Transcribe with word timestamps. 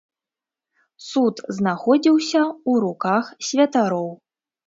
Суд 1.07 1.35
знаходзіўся 1.57 2.41
ў 2.45 2.85
руках 2.85 3.25
святароў. 3.51 4.09